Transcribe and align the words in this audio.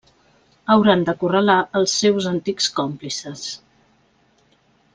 Hauran 0.75 1.03
d'acorralar 1.09 1.57
els 1.81 1.93
seus 2.05 2.29
antics 2.31 2.71
còmplices. 2.81 3.45